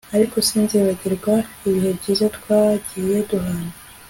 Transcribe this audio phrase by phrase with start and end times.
[0.15, 1.33] ariko sinzibagirwa
[1.67, 3.71] ibihe byiza twagiye duhana